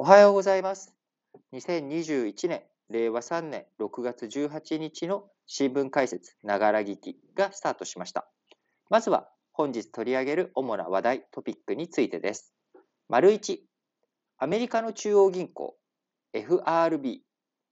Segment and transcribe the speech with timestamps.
[0.00, 0.94] おはようございます。
[1.52, 8.28] 2021年、令和3年6月18日の新聞解説、ながら聞きがスタートしました。
[8.90, 12.54] まずは本日取り上げる主な話題、トピックについてです。
[13.08, 13.58] 丸1、
[14.38, 15.76] アメリカの中央銀行
[16.32, 17.24] FRB、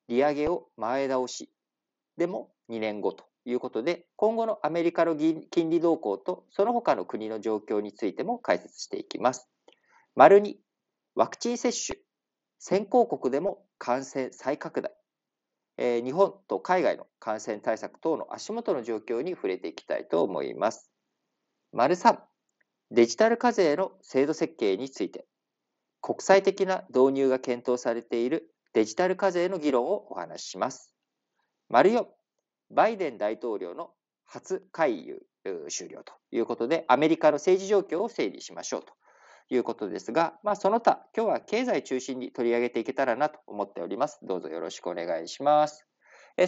[0.08, 1.48] 利上げを前倒し、
[2.16, 9.48] でも2年後ということで、今後のアメリカの金利動向とその他の国の状況についても解説していきます。
[10.16, 10.56] 丸2、
[11.14, 12.00] ワクチン接種、
[12.58, 14.92] 先行国でも感染再拡大、
[15.76, 20.90] えー、日本と海外の感染対策等の足元の状況に触れていきたいと思います。
[21.72, 22.18] 丸3、
[22.90, 25.26] デジタル課税の制度設計について、
[26.00, 30.94] 国際的な導入が検討されているデジタル課税の議論をお話しします。
[31.68, 32.06] 丸4、
[32.70, 33.90] バイデン大統領の
[34.24, 35.26] 初回遊
[35.68, 38.94] 終了ということで、アメリカの政治状況を整理しましょうと
[39.50, 44.18] いうことですが、まあ、その他、今日は経済中心に取り上げていけたらなと思っております。
[44.22, 45.86] どうぞよろしくお願いします。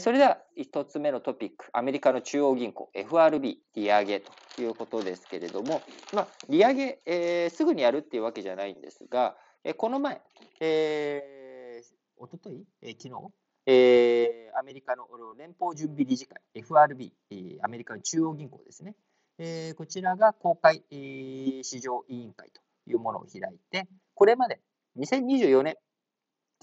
[0.00, 5.80] それでは1つ目のトピック、アメリカの中央銀行 FRB 利上げということですけれども、
[6.12, 9.34] まあ、利上げ、えー、すぐにやるっていうわけじゃないんですが、
[9.64, 10.20] えこの前、
[10.60, 13.32] えー、おととい、えー、昨日、
[13.64, 15.06] えー、アメリカの
[15.38, 17.12] 連邦準備理事会 FRB、
[17.62, 18.94] アメリカの中央銀行ですね、
[19.38, 24.60] えー、こちらが公開、えー、市場委員会というものを開いて、これまで
[24.98, 25.76] 2024年、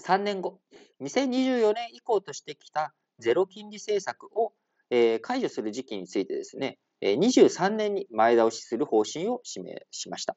[0.02, 0.60] 3年後、
[1.00, 4.52] 2024年以降としてきたゼロ金利政策を、
[4.90, 10.36] え、解除する時期についてですね、23年に前倒しする方針を示しました。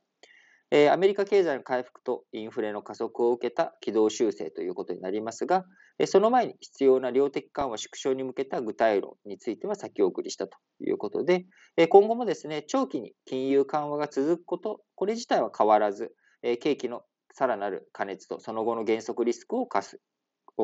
[0.71, 5.65] えアメリカ経済の回復とインフレの加速を受けた軌道修正ということになりますが、
[5.97, 11.45] えその前に必要な量的緩和縮小に向けた具体論については先送りしたということで
[11.77, 17.01] え、今後もですね、長期に金融緩和が続くこと、これ自体は変わらずえ、景気の
[17.33, 19.99] さらなる過熱とその後の減速リスクを課す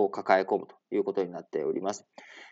[0.04, 2.06] を抱え込むということになっております。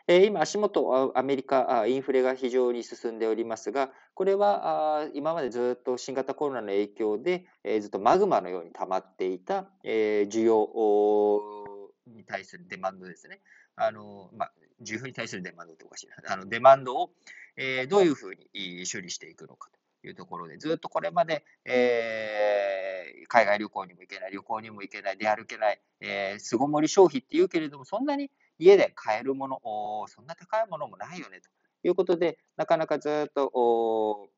[0.08, 13.40] え今、足元、アメリカ、インフレが非常に進んでおりますが、これは今までずっと新型コロナの影響で、えずっとマグマのように溜まっていたえ需要に対するデマンドですね。
[13.76, 14.52] あの、まあ、
[14.82, 16.34] 需要に対するデマンドっておかしいな。
[16.34, 17.12] あの、デマンドを
[17.56, 18.48] えどういうふうに
[18.92, 29.60] 処理していくのかというところで、ずっとこれまで、えー、海外旅行にも行けない、旅行にも行けない、出歩けない、えー、巣ごもり消費っていうけれども、そんなに家で買えるもの、
[30.08, 31.50] そんな高いものもないよねと
[31.88, 34.30] いうことで、なかなかずっと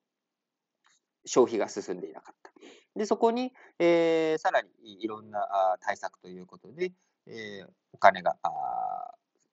[1.26, 2.52] 消費が進んでいなかった。
[2.96, 4.70] で、そこに、えー、さらに
[5.04, 5.48] いろんな
[5.82, 6.94] 対策ということで、
[7.28, 8.38] えー、お金が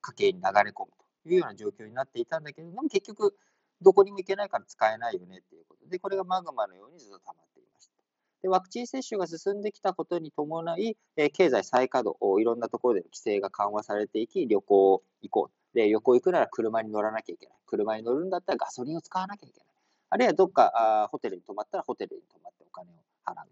[0.00, 0.92] 家計に流れ込む
[1.24, 3.36] というような状況になっていたんだけれども、結局、
[3.82, 7.92] どこにも行けないから使えないよねっていうことで、これがマグマのようにずっと溜まっていました。
[8.42, 15.76] で、ワクチン接種が進んできたことに伴い、え経済再稼働、いろんなところで規制が緩和されていき、旅行行こう。
[15.76, 17.56] で、旅行行くなら車に乗らなきゃいけない。
[17.66, 19.66] 車に乗るんだったらガソリンを使わなきゃいけない。
[20.10, 22.94] あるいはどっかあホテルに泊まったらホテルに泊まってお金を
[23.24, 23.48] 払う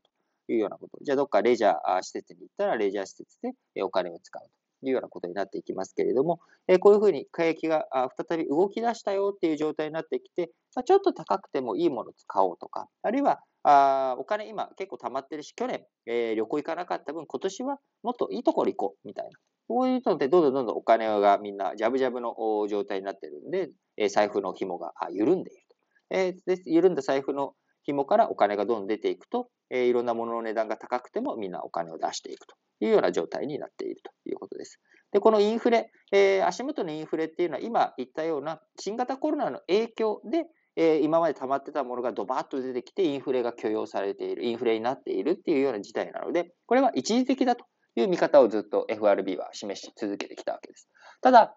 [0.46, 0.98] というようなこと。
[1.00, 3.38] じゃあどっかレジャー施設に行ったらレジャー施設
[3.74, 4.48] でお金を使うと。
[4.82, 7.86] いうようなことになっていきますけれども、えこういうふうに景気が
[8.16, 19.30] 再び動き出したよっていう状態になってきて、まちょっと高くてもいいものを使おうとか、あるいはあお金今結構溜まってるし、去年、え、旅行行かなかった分、今年はもっといいところ行こうみたいな。
[19.68, 22.34] こういうので、どんどんどんどんお金がみんなジャブジャブの
[22.68, 25.76] 状態になってるんで、え財布の紐が緩んでいると。
[26.10, 27.54] えー、で緩んだ財布の
[27.84, 34.80] 紐からお金がどんどん出ていくと、え、いろんなものの値段が高くてもみんなお金を出していくというような状態になっているということです。
[35.12, 40.44] で、このインフレ、えー、足元のインフレっていうのは今言ったような新型コロナの影響で、
[40.76, 47.64] えー、今まで溜まってたものがドバーッと出てきてインフレが許容されている、インフレになっているっていうような事態なので、これは一時的だと
[47.96, 50.88] いう見方をずっと FRB は示し続けてきたわけです。
[51.20, 51.56] ただ、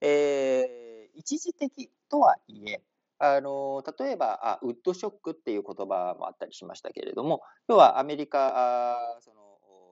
[0.00, 2.82] えー、一時的とはいえ、
[3.24, 9.42] あの例えばあ、ウッドショックっていう言葉もあったりしましたけれども、要はアメリカ、あその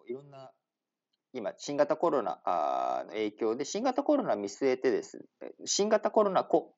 [0.09, 0.51] いろんな
[1.33, 2.41] 今、新型コロナ
[3.07, 5.25] の影響で、新型コロナを見据えてです、
[5.65, 6.75] 新型コロナ、ポ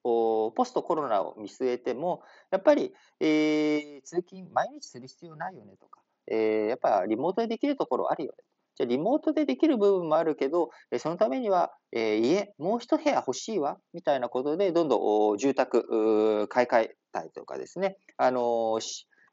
[0.66, 8.44] ストコロナを見据えても、やっぱり、えー、通勤、毎日する必要ないよねとか、えー、やっぱりリモートでできるところあるよね。
[8.76, 18.78] じゃリモートでできる部分もあるけど、そのためには、え、家、もう一部屋欲しいわ、みたいなことで、どんどん住宅買い替えたりとかですね、あの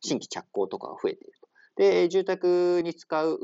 [0.01, 1.49] 新規着工とかが増えていると。
[1.77, 3.39] で、住宅に使う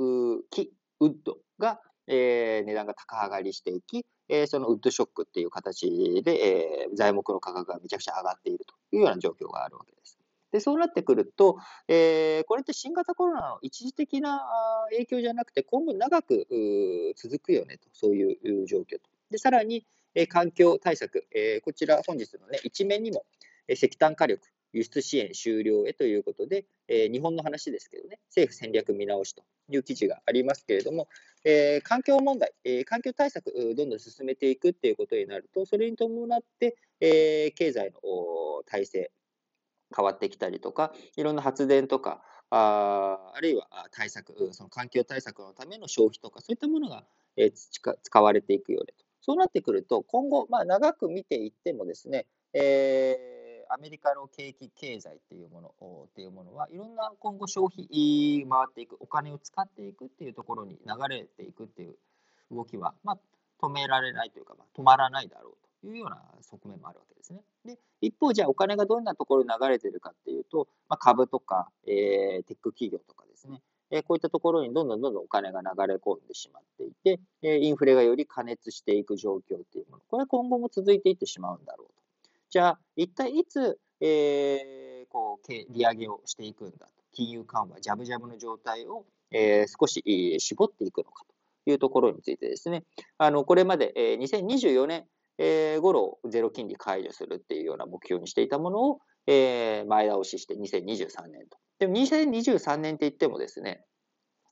[0.50, 10.15] 木、ウッドが、え、値段が高上がりしていき、え、そのウッドショックっていう形で、え、材木の価格がめちゃくちゃ上がっているというような状況があるわけです。
[10.52, 11.58] で、そうなってくると、
[11.88, 14.42] えー、これって新型コロナの一時的な
[14.92, 16.48] 影響じゃなくて、今後長く
[17.18, 19.10] 続くよねと、そういう状況と。
[19.30, 19.86] で、さらに、
[20.18, 23.26] え環境対策、えー、こちら本日のね、一面にも、
[23.68, 31.08] え石炭火力、輸出支援終了へということで、えー、日本の話ですけどね、政府戦略見直しという記事がありますけれども、
[31.46, 39.12] えー、環境問題、えー、環境対策、どんどん進めていくっていうことになると、それに伴って、え経済の体制、
[39.96, 47.06] 変わってきたりとか、いろんな発電とか、ああるいは対策、その環境対策のための消費とか、そういったものが、
[47.38, 49.04] え使われていくようでと。
[49.20, 53.36] そうなってくると、今後、まあ、長く見ていってもですね、えー
[53.70, 61.96] アメリカの景気経済っていうものっていうものはいろんな今後消費回っていくお金を使っていくっていうところに流れていくっていう
[62.52, 63.18] 動きは、まあ、
[63.66, 67.42] 止められないというか、まあ、止まらないだろういうような側面もあるわけですね。
[67.66, 73.62] で一方じゃあお金がどんなところに流れてるかっていうと、まあ、株とか、えー、テック企業とかですね
[73.92, 79.42] えこういったところにどんどんどんどんお金が流れ込んでしまっていて、えインフレがより加熱していく状況っ
[79.72, 81.94] ていうもの、これは今後も続いていってしまうんだろうと。
[82.50, 86.94] じゃあ、一体いつ、えー、こう利上げをしていくんだと。
[87.14, 90.04] 金融緩和、ジャブジャブの状態を、えー、少し
[90.40, 91.24] 絞っていくのか
[91.66, 92.84] というところについてですね、
[93.18, 95.06] あのこれまで、2024年、
[95.38, 101.58] えー、頃ゼロ金利解除するっていうような目標にしていたものを、えー、前倒しして2023年と。
[101.80, 103.84] でも2023年って言ってもですね、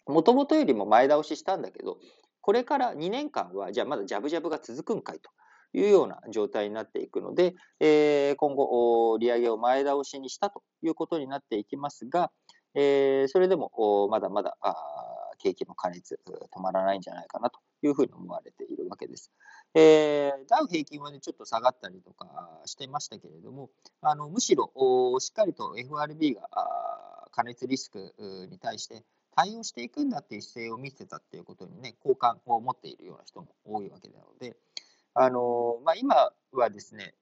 [0.08, 1.98] もともとよりも前倒ししたんだけど、
[2.42, 5.30] これから2年間は、じゃあまだジャブジャブが続くんかいと。
[5.76, 12.32] いうような状態になっていくので、えー、今後、利上げを前倒しにしたということになっていきますが、
[12.76, 14.56] えー、それでもまだまだ
[15.44, 19.32] 景気の過熱、止まらないんじゃないかなというふうに思われているわけです。
[19.76, 23.70] えー、ダウ平均はね、ちょっと下がったりとかしてましたけれども、
[24.02, 24.72] あのむしろ
[25.20, 26.48] しっかりと FRB が
[27.32, 28.14] 過熱リスク
[28.50, 29.04] に対して
[29.36, 34.56] 対応していくんだっていう姿勢を見せたっていうことにね、好感を持っているような人も多いわけなので、
[35.16, 37.16] あのまあ、今はですね、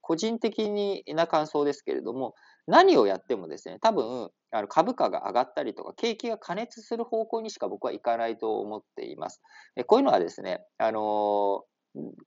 [0.00, 2.34] 個人的な感想ですけれども、
[2.66, 9.42] 何をやってもですね、多分あの株価が上がったりとか、景気が過熱する方向にしか僕はいかないと思っています。
[9.86, 11.64] こういうのはですね、あの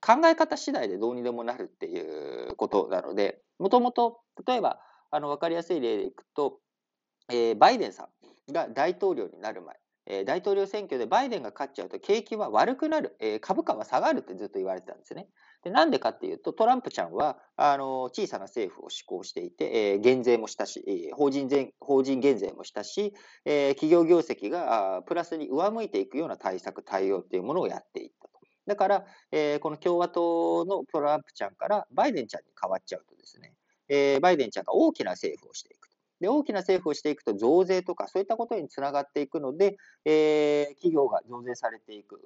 [0.00, 4.80] 考え方次第でどうにでもなるっていうことなので、もともと、例えば、
[5.10, 6.58] あの分かりやすい例でいくと、
[7.30, 8.08] えー、バイデンさ
[8.48, 9.76] んが大統領になる前、
[10.10, 15.28] え大統領選挙でバイデンが勝っちゃうと景気は悪くなる、え株価は下がるってずっと言われてたんですね。
[15.62, 23.12] でなんでかっていうと、トランプちゃんはあの小さな政府を施行していて、え減税もしたし、法人税法人減税もしたし、
[23.44, 28.38] え企業業績があプラスに上向いていくような対策、対応っていうものをやっていったと。
[28.66, 33.54] だから、え、この共和党のトランプちゃんからバイデンちゃんに変わっちゃうとですね、
[33.88, 35.77] え、バイデンちゃんが大きな政府をしていく。
[36.20, 42.20] で、大きな政府をしていくと増税とかそういったことにつながっていくので、えー、企業が増税されていく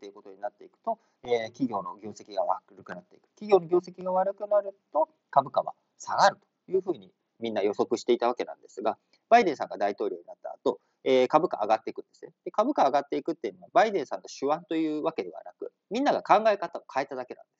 [0.00, 3.28] ということになっていくと、えー、企業の業績が悪くなっていく。
[3.36, 6.36] 企業の業績が悪くなると株価は下がる
[6.66, 8.98] というふうにみんな予測していたわけなんですが、
[9.28, 12.50] バイデンさんが大統領になった後、えー、株価上がっていくんですねで。
[12.50, 17.56] 株価上がっていくっていうのは、バイデンさんの手腕というわけではなく、みんなが考え方を変えただけなんです。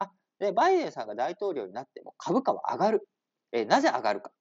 [0.00, 0.10] あ
[0.40, 3.08] でバイデンさんが大統領になっても株価は上がる。
[3.52, 4.32] えー、なぜ上がるか。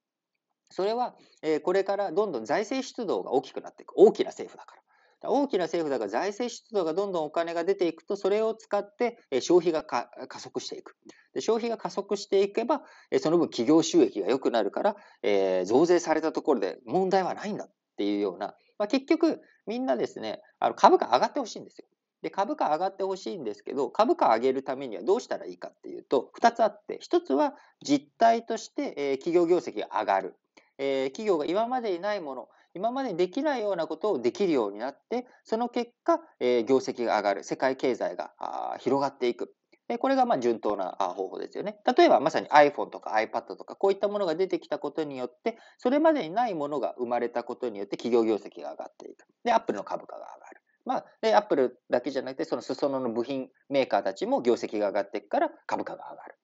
[0.72, 3.94] それは、えこれからどんどん財政出動が大きくなっていく。
[3.96, 4.82] 大きな政府だから。
[5.24, 10.10] 大きな政府だから財政出動がどんどんお金が出ていくと、それを使って消費が加
[10.40, 10.96] 速していく。
[11.34, 12.82] で消費が加速していけば、
[13.20, 21.86] その分企業収益が良くなるから、えー、増税されたところで問題はないんだっていうような、まあ、結局みんなですね、あの株価上がってほしいんですよ。
[22.22, 30.36] で、株価上がってほしいんですけど、株価上げるためにはどうしたらいいかっていうと、2つあって、1つは実態として、え企業業績が上がる。
[30.84, 38.34] えー、企業が今までにないもの、今までにできないようなことをできるようになって、その結果、えー、業績が上がる、世界経済が
[38.80, 39.54] 広がっていく。
[40.00, 41.78] これがま順当な方法ですよね。
[41.98, 49.26] 例えばまさに iPhone とか iPad とかこういったものが出てきたことによって、それまでにないものが生まれたことによって企業業績が上がっていく。
[49.44, 50.62] で、Apple の株価が上がる。
[50.86, 56.36] まあ、で、Apple だけじゃなくて、その裾野の部品メーカーたちも業績が上がっていくから株価が上がる。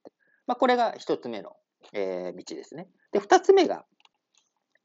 [0.46, 1.56] まあ、これが一つ目の、
[1.94, 2.90] えー、道ですね。
[3.12, 3.86] で、二つ目が、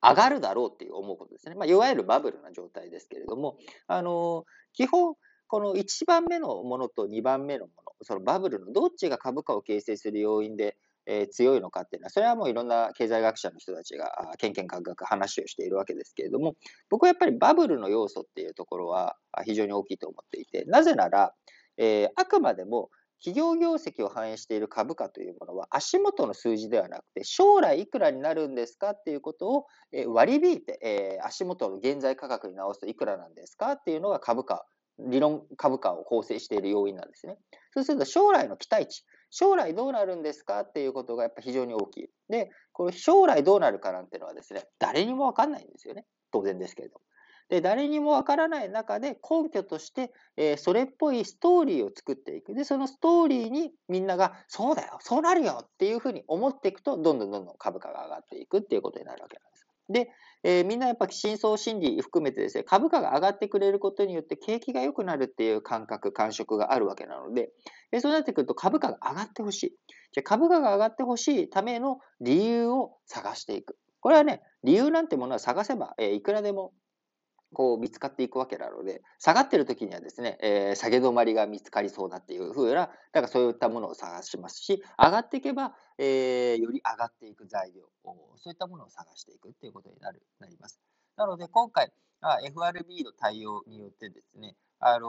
[0.03, 1.55] 上がるだろうっていう思うことですね。
[1.55, 3.57] まあ、いわゆるバブルな状態ですけれども、
[3.87, 5.15] あの基本、
[5.47, 16.55] この1番目のものと2番目のもの、そのバブルのどっちが株価を形成する要因で、えー、強いのかっていうのは、それはもういろんな経済学者の人たちが、けんけんかんかん話をしているわけですけれども、
[16.91, 21.35] 僕はやっぱりバブルの要素っていうところは非常に大きいと思っていて、なぜなら、
[21.77, 22.91] えー、あくまでも
[23.25, 29.67] 企業業績を反映している株価というものは足元の数字ではなくて将来いくらになるんですかっていうことを
[30.09, 34.65] 割り引いて足元の現在価格に直すといくらなんですかっていうのが株価
[34.99, 37.39] 理論株価を構成している要因なんですね。
[37.73, 42.09] そうすると将来の期待値、将来どうなるんですかっていうことがやっぱ非常に大きい。
[42.29, 46.05] で、この将来どうなるかなんていうのはですね、誰にもわかんないんですよね。
[46.31, 47.01] 当然ですけれども。
[47.49, 52.55] で、誰にもわからない中で根拠として、えー、それっぽいストーリーを作っていく。
[52.55, 59.67] で、そのストーリーにみんなが、そうだよ、そうなるよっていうふうに思っていくと、どんどんどんどん株価が上がっていくっていうことになるわけなんです。
[59.89, 60.11] で、
[60.45, 67.51] えー、みんなやっぱ深層心理含めてですね、株価が上がってくれることによって景気が良くなるっていう感覚、感触があるわけなので、
[67.93, 69.77] え、そうなってくると株価が上がってほしい。
[70.13, 73.77] じゃ株価が上がってほしいための理由を探していく。
[74.01, 76.73] これはね、理由なんてものは探せば、えー、いくらでも
[77.53, 87.83] こう見つかっていくわけなので、下がってる時にはですね、えー、下げ止まりが見つかりそうだっていうふうな、だからそういったものを探しますし、上がっていけば、えー、より上がっていく材料、
[88.37, 90.81] そういったものを探していくっていうことになるなります。
[91.17, 91.93] なので今回、
[92.45, 95.09] FRB の対応によってですね、あの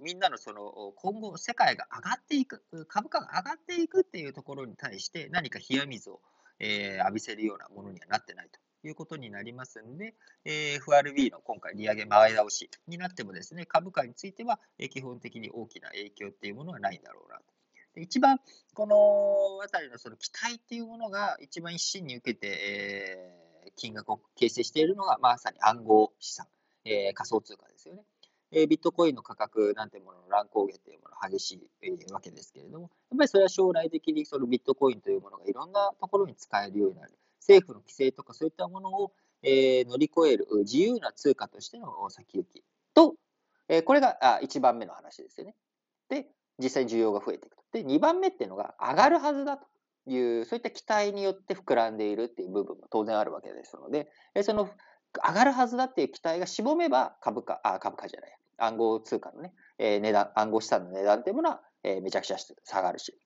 [0.00, 6.20] ー、みんなのその今後世界が上がっていく、株価が上がっていくっていうところに対して何か冷や水を、
[6.58, 17.44] えー、浴びせるようなものにはなってないということになりますので、え FRB の今回利上げ前倒しになってもですね、株価については基本的に大きな影響っていうものはないんだろうなと。
[17.94, 18.38] で一番
[18.74, 26.46] このあたりのその期待っていうものが一番一心に受けて、え金額を形成しているのがまさに暗号資産、
[26.84, 28.02] え仮想通貨ですよね。
[28.50, 37.12] えビットコインの価格なんてものの乱高下というものが激しい、わけですけれども、やっぱりそれは将来的にそのビットコインというものがいろんなところに使えるようになる。
[37.40, 42.64] 政府の規制とかそういったものを、え乗り越える自由な通貨としての先行き
[42.94, 43.14] と、
[43.68, 45.54] えこれがあ1番目の話ですよね。
[46.08, 46.26] で、
[46.58, 47.62] 実際に需要が増えていくと。
[47.72, 49.66] で、2番目っていうのが上がるはずだと
[50.06, 54.10] いう、そういった期待によって膨らんでいるっていう部分も当然あるわけですので、
[54.42, 54.68] その
[55.26, 63.16] 上がるはずだっていう期待がしぼめば株価、あ、株価じゃない、暗号通貨のね、え値段、暗号資産の値段っていうものは、えめちゃくちゃ下がるし、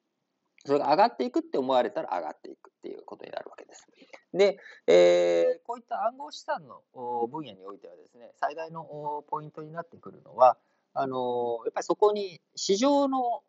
[0.64, 3.86] それが上がっていくって思われたら上がっていくっていうことになるわけです。
[4.32, 6.82] で、えー、こういった暗号資産の
[7.28, 10.56] 分野においてはですね、最大のポイントになってくるのは、
[10.94, 13.42] あのやっぱりそこに市場の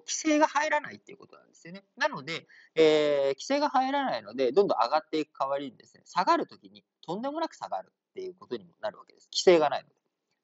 [0.00, 1.84] 規制が入らないっていうことなんですよね。
[1.96, 9.28] なので、えー、規制が入らないので、どんどん上がっていく代わりにですね、下がるときにとんでもなく下がるっていうことにもなるわけです。
[9.32, 9.94] 規制がないので。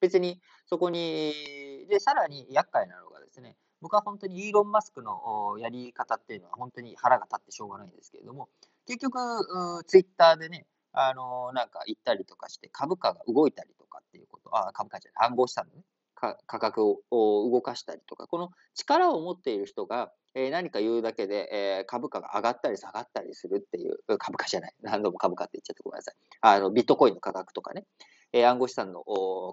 [0.00, 8.49] 別にそこに、で、さらに厄介なのがですね、僕は本当にイーロン・マスクのやり方っていうのは本当に腹が立ってしょうがないんですけれども、
[8.87, 9.18] 結局、
[9.87, 15.83] ツイッターでね、あのなんか行ったりとかして株価が動いたりとかっていうこと、あ、株価じゃない、暗号資産のね、
[16.14, 21.49] 価格を動かしたりとか、この力を持っている人が、え何か言うだけで、
[21.80, 26.14] え株価が上がったり下がったりするっていう、株価じゃない、何度も株価って言っちゃってごめんなさい。
[26.40, 27.85] あのビットコインの価格とかね、
[28.33, 29.02] え暗号資産の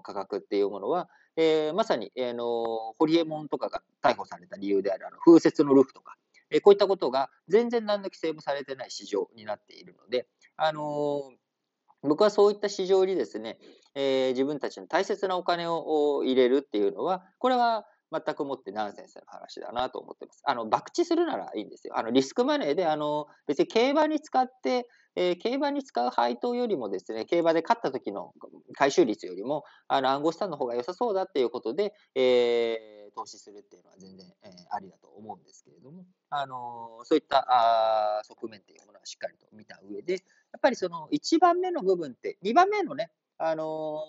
[0.02, 6.16] 価格っていうものは、えー、まさに、えー、の、ホリエモンとかが逮捕された理由である、あの、風雪のルフとか、
[6.50, 10.26] えー、こういったことが全然何の規制もされてない市場になっているので、
[10.56, 11.32] あの
[12.02, 13.58] 僕はそういった市場にですね、
[13.94, 17.86] え自分たちの大切なお金を入れるっていうのは、これは
[18.24, 20.42] 全くもってナンセンスの話だなと思ってます。
[20.44, 21.98] あの、博打するならいいんですよ。
[21.98, 28.32] あの、リスクマネーで、あの、別に競馬に使って、えー、競馬に使う配当よりもですね、競馬で勝った時の
[28.74, 44.02] 回収率よりも、あの、暗号資産の方が良さそうだっていうことで、えー、投資するっていうのは全然、えー、ありだと思うんですけれども、あのそういったあ側面っていうものはしっかりと見た上で、やっぱりその1番目の部分って、2番目のね、あの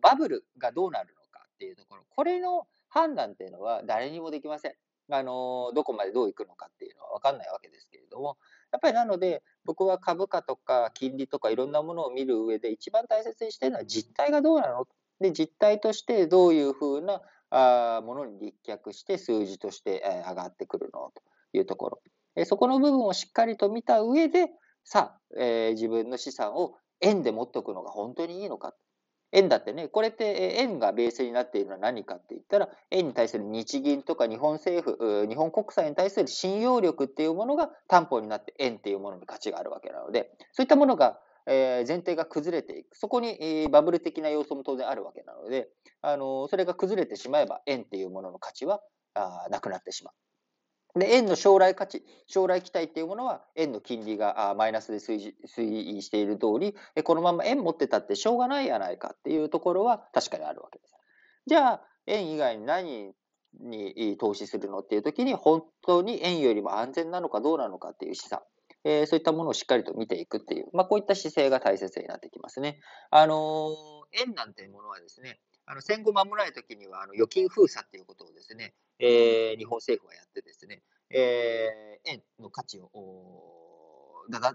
[0.00, 4.74] バブルがどうなるのかっていうところ、これの判断っていうのは誰にもできません。
[5.10, 8.38] あのどこまでどういくのかっていうのは分かんないわけですけれども、
[8.72, 14.86] やっぱりなので、僕は株価とか金利とかいろんなものを見る上で一番大切にしてるのは実態がどうなの？
[15.20, 17.20] で、実態としてどういうふうな
[17.50, 21.22] あものに立脚して数字として、え上がってくるのと
[21.52, 22.00] いうところ。
[22.36, 24.48] えそこの部分をしっかりと見た上で、
[24.84, 28.74] さあ、えー、自分の資産を円で持っておくのが本当にいいのか。
[29.34, 42.96] 円だってね、これって円がベースになっているのは何かって言ったら、円に対する日銀とか日本政府、日本国債に対する信用力っていうものが担保になって円っていうものに価値があるわけなので、そういったものが、え前提が崩れていく。
[42.96, 45.68] そこに、えバブル的な要素も当然あるわけなので、
[46.00, 48.80] あのそれが崩れてしまえば円っていうものの価値は
[49.14, 50.14] あなくなってしまう。
[50.96, 55.34] で、円の将来価値、将来期待っていうものは、円の金利がマイナスで推
[55.98, 60.94] 移している通り、このまま円持ってたってしょうがないやないかっていうところは確かにあるわけです。
[61.46, 63.14] じゃあ、円以外に何
[63.60, 68.40] に投資するのっていう時に、本当に円よりも安全なのかどうなのかっていう資産、
[68.84, 72.80] そういったものをしっかりと見ていくっていう、まあ、こういった姿勢が大切になってきますね。
[73.10, 73.74] あの、
[74.12, 82.90] 円なんていうものはですね、あの戦後間もない時にはあの預金封鎖っていうことをですね、えー、日本政府はやってですね、えー、円の価値を
[84.30, 84.54] だだ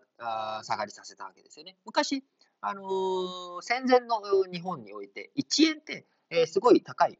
[0.63, 1.77] 下がりさせたわけですよね。
[1.85, 2.23] 昔、
[2.61, 7.19] あのー、戦前の日本において、1円って、えー、すごい高い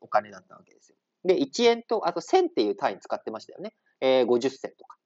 [0.00, 0.96] お金だったわけですよ。
[1.24, 3.74] で、1円と、あと1000っていう単位使ってましたよね。
[4.00, 4.97] えー、50銭とか。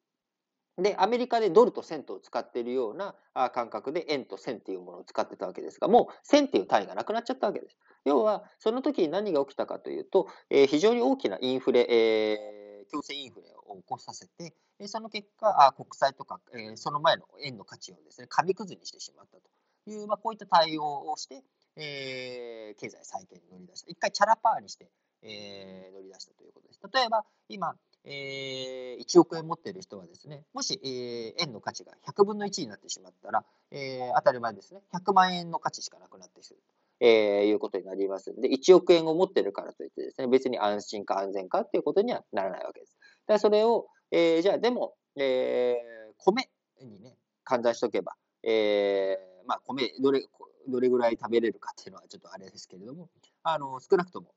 [0.78, 3.14] で、アメリカでドルとセントを使っているような
[3.50, 7.76] 感覚で円と線っていうものを使ってたわけですが、もう線っていう単位がなくなっちゃったわけです。
[8.04, 14.54] 要は、その時に何が起きたかというと、えー、非常に大きなインフレ、えー、強制インフレを起こさせて、
[14.88, 21.42] その結果、あ国債とか、えー、その前の円の価値をですね、紙くずにしてしまったという、まあ、こういった対応をして、
[21.76, 23.90] えー、経済再建に乗り出した。
[23.90, 24.90] 一回チャラパーにして、
[25.22, 26.80] えー、乗り出したということです。
[26.92, 42.96] 例えば、今、え、1億円持っている人はですね、もし、えー、円の価値が100分の1になってしまったら、え、当たり前ですね、100万円の価値しかなくなってしまうと、え、いうことになりますので、1億円を持ってるからといってですね、別に安心か安全かっていうことにはならないわけです。
[43.26, 46.48] だそれを、えー、じゃあでも、えー、米
[46.80, 50.26] にね、換算しとけば、えー、まあ米、どれ、
[50.68, 53.08] どれぐらい食べれるかっていうのはちょっとあれですけれども、
[53.42, 54.34] あの、少なくとも、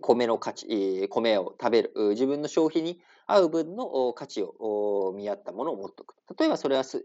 [0.00, 6.14] 米の価値、米を食べる、自分の消費に合う分の価値を見合ったものを持っておく。
[6.38, 7.02] 例えばそれは住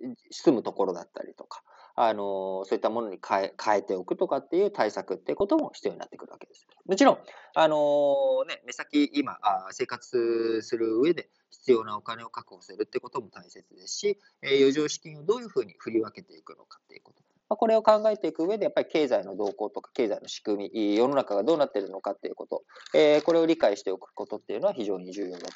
[0.51, 1.63] むところだったりとか、
[1.96, 6.67] あの、そういったものに変え変えておくとかっていう対策っていうことも必要になってくるわけです。
[6.86, 7.17] もちろん、
[7.55, 9.38] あのね、目先今、
[9.72, 17.28] 生活する上で必要なお金を確保するってことも大切ですし、余剰資金をどういうふうに振り分けていくのかっていうこと。
[17.50, 22.63] まあ、これを考えていく上で、やっぱり経済の動向とか経済の仕組み、世の中がどうなっているのかっていうこと、
[22.94, 25.48] えー、これを理解しておくことっていうのは非常に重要だと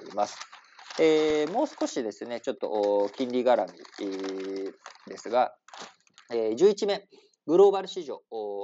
[0.00, 0.38] 思います。
[1.00, 4.72] えー、もう少しですね、ちょっと金利絡み
[5.08, 5.52] ですが、
[6.30, 7.02] えー、11面、
[7.46, 8.22] グローバル市場、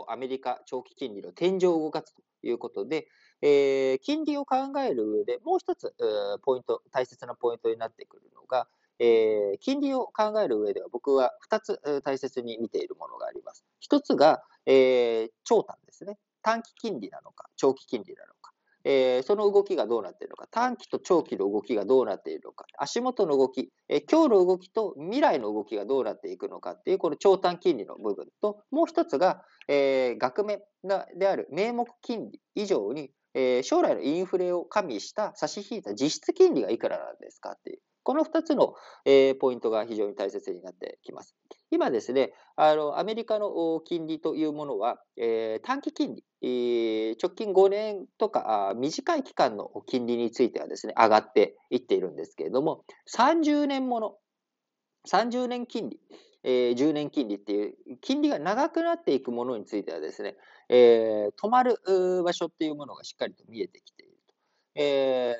[0.09, 3.09] アメリカ長期金利の天井を動かすということで、
[3.43, 5.95] えー、金利を考える上でもう一つ、
[6.43, 13.65] ポイント、大切なポイントになってくるのが、えー、金利を考える上では僕は2つ大切に見ているものがあります。
[13.89, 16.19] 1つが、えー、長短ですね。
[16.43, 18.53] 短期金利なのか、長期金利なのか。
[18.85, 30.61] えー、その動きがどうなっているのか、短期と長期の動きがどうなっているのか、足元の動き、えー、今日の動きと未来の動きがどうなっていくのかっていう、この長短金利の部分と、もう一つが、えー、額面
[31.17, 41.37] である名目金利以上に、えー、将来のインフレを加味した差し引いた実質金利がいくらなんですかっていう、この2つの、え、ポイントが非常に大切になってきます。
[41.71, 52.85] 今ですね、あのアメリカの金利というものは、えー、短期金利、えー、直近5年とか短い期間の金利についてはですね、上がっていっているんですけれども、
[53.15, 54.17] 30年もの、
[55.11, 56.01] 30年金利、
[56.43, 60.37] えー、10年金利っていう、金利が長くなっていくものについてはですね、
[60.71, 61.77] え、止まる
[62.25, 64.35] 場所っていうものがしっかりと見えてきていると。
[64.77, 65.37] え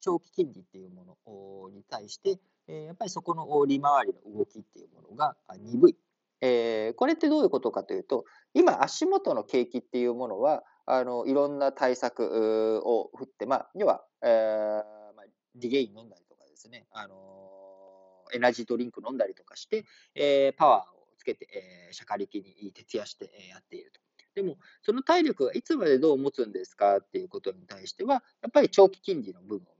[0.00, 5.96] 長期金利っていうものに対して、えやっぱりそこの利回りの動きっていうものが鈍い。
[6.40, 8.24] え、これってどういうことかというと、
[8.54, 17.14] 今足元の景気っていうものは、あのいろんな対策を振って、まあ、要は、えーまあ、リゲイン飲んだりとかですね、あの
[18.32, 24.00] エナジードリンク飲んだりとかして、えー、パワーをつけて、えー、シャカリキに徹夜してやっていると。
[24.34, 29.77] でも、その体力がいつまでどう持つんですかっていうことに対しては、やっぱり長期金利の部分を。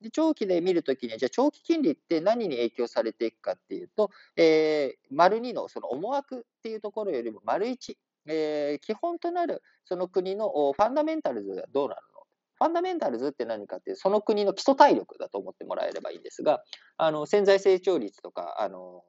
[0.00, 7.94] で長期で見るときに、じゃあ長期金利って何に影響されていくかっていうと、えー、丸2のその思惑っていうところよりも丸1、
[8.26, 12.20] えー、基本となるその国のファンダメンタルズがどうなるの？
[12.56, 16.62] ファンダメンタルズって何かっていう、その国の基礎体力だと思ってもらえればいいんですが、
[16.96, 19.02] あの潜在成長率とか、あの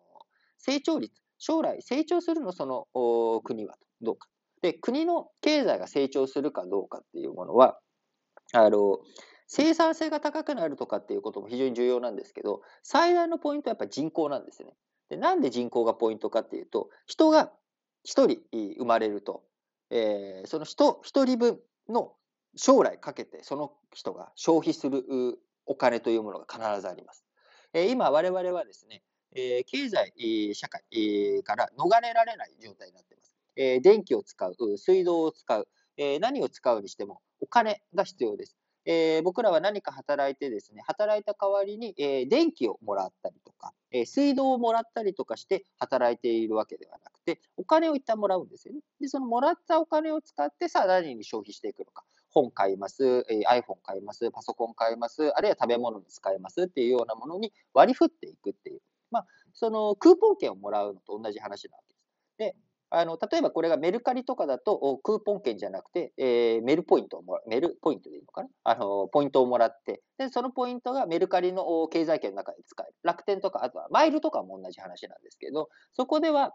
[0.58, 4.28] 成長率、将来成長するのその国はどうか。
[4.62, 7.80] で、国の経済が成長するかどうかっていうものは、
[8.54, 9.00] あの、
[9.48, 14.74] 生産性が高くなるとかっていうことも非常に重要なんですけど、最大のポイントはやっぱり人口なんですね。
[15.10, 17.52] で、なんで人口がポイントかっていうと、人が
[18.06, 18.40] 1人
[18.78, 19.44] 生まれると、
[19.90, 22.14] えー、その人1人分の
[22.56, 25.04] 将来かけてその人が消費する
[25.66, 27.24] お金というものが必ずあります。
[27.74, 29.04] えー、今我々はですね、
[29.36, 33.36] えー、経済、社会から逃れられない状態になっています。
[33.58, 38.58] え、電気を使う、水道を使う、え、何を使うにしてもお金が必要です。
[38.86, 48.82] えー、僕らは何か働いてですね、働いた代わりに、えー、電気をもらったりとか、えー、水道をもらったりとかして働いているわけではなくて、お金を一旦もらうんですよね。
[49.02, 52.04] で、そのもらったお金を使ってさあ何に消費していくのか。
[52.30, 58.82] 本買います、え iPhone 買います、パソコン買います、あるいは食べ物に使いますっていうようなものに割り振っていくっていう。
[59.10, 62.06] まあ、そのクーポン券をもらうのと同じ話なわけです。
[62.38, 62.56] で、
[62.90, 68.50] あの、例えばこれがメルカリとかだと、クーポン券じゃなくて、えー、メルポイントをもらメルポイントでいいのかな？
[68.64, 72.94] あの、ポイントをもらって、で、そのポイントがメルカリの経済圏の中で使える。
[73.04, 76.54] 楽天とか、あとはマイルとかも同じ話なんですけど、そこでは、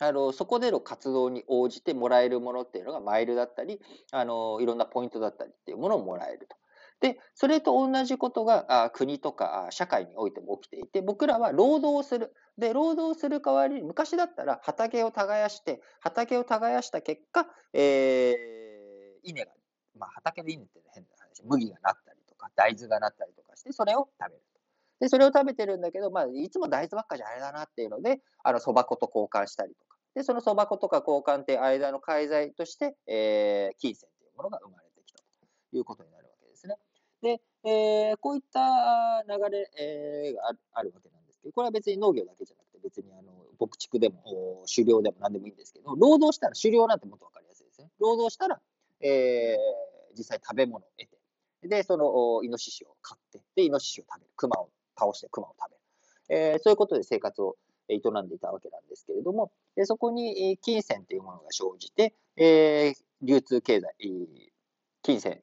[0.00, 6.56] あの、そこでの活動に応じてもらえるものっていうのがマイルだったり、あの、いろんなポイントだったりっていうものをもらえると。
[7.00, 12.32] で、それと同じことが国とか社会においても起きていて、僕らは労働をする。
[12.56, 19.52] で、労働する代わりに、昔だったら畑を耕して、畑を耕した結果、えー、稲が、
[19.98, 24.42] まあ畑で稲って変な話、麦がなったりとか、大豆がなったりとかして、それを食べる。
[25.00, 29.96] で、それを食べてるんだけど、まあ、いつも大豆ばっかじゃあれだなっていうので、あの、蕎麦粉と交換したりとか。
[30.14, 35.24] で、その蕎麦粉とか交換って間の介在として、えー、金銭というものが生まれてきたと
[35.76, 36.23] いうことになる。
[37.24, 47.88] で、えー、こういった流れ、えー、があるわけなんですけど、これは別に農業だけじゃなくて、別にあの牧畜でも狩猟でも何でもいいんですけど、労働したら、狩猟なんてもっと分かりやすいですね。
[47.98, 48.60] 労働したら、
[49.00, 51.18] えー、実際食べ物を得て、
[51.66, 54.30] で、そのイノシシを飼って、で、イノシシを食べる。
[54.36, 55.70] 熊を倒して熊を食
[56.28, 56.42] べる。
[56.52, 57.56] えー、そういうことで生活を
[57.88, 63.94] 営んでいたわけなんですけれども、でそこに金銭というものが生じて、えー、流通経済、
[65.02, 65.42] 金銭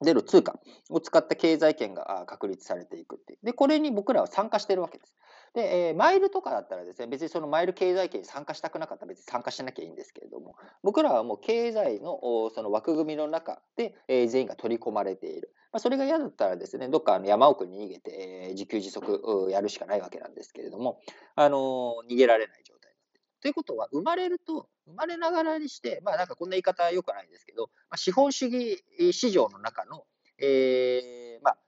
[0.00, 0.58] での通貨
[0.90, 3.46] を使った経済圏が確立されていくっていう。
[3.46, 5.16] で、これに僕らは参加してるわけです。
[5.54, 12.20] で、えー、マイルとかだったらですね、別にそのマイル経済圏に参加したくなかったら別に参加しなきゃいいんですけれども、僕らはもう経済の
[12.54, 15.52] その枠組みの中で、えー、全員が取り込まれている。
[15.72, 21.00] まあ、それが嫌だったらですね、どっかあの山奥に逃げて、えー、自給自足やるしかないわけなんですけれども、
[21.34, 22.58] あの、逃げられない。
[23.40, 30.04] ということは、生まれると、生まれながらにして、まあなんかこんな言い方は良くないですけど、まあ、資本主義市場の中の、
[30.38, 31.58] えー、まあ、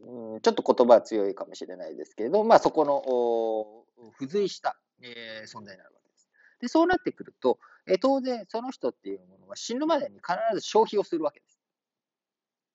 [0.00, 6.28] うん、ちょっと言葉は強いかもしれないですけれど、まあそこの付随した、えー、存在になるわけです。
[6.60, 11.60] で、そうなってくると、えー、当然その人っていうものは死ぬまでに必ず消費をするわけです。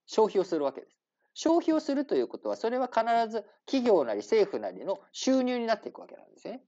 [0.06, 1.00] 消費をするわけです。
[1.34, 6.62] 消費をするということは、それは必ず企業なり政府なりの収入になっていくわけなんですね。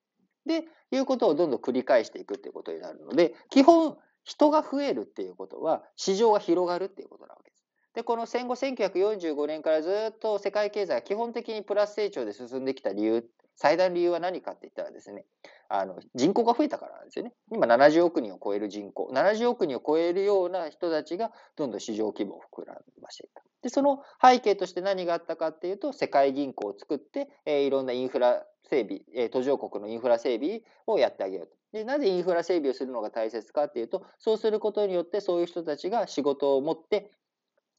[0.46, 7.64] で、いうことをどんどん繰り返していくっていうことになるので、基本、人が増えるっていうことは、市場が広がるっていうことなわけです。
[7.96, 15.26] で、この戦後1945年からずっと世界経済が基本的にプラス成長で進んできた理由、最大の理由は何かって言ったらですね、
[15.74, 17.34] あの人口が増えたからなんですよね。
[17.52, 23.42] 今70億人を超える人口、70億人を超えるような人たちがどんどん市場規模を膨らましていた。
[23.62, 31.56] で、その背景として何があったかっていうと、世界銀行を作って、えー、いろんなインフラ整備、えー、途上国のインフラ整備をやってあげようと。
[31.72, 37.12] で、なぜインフラ整備をするのが大切かっていうと、そうすることによってそういう人たちが仕事を持って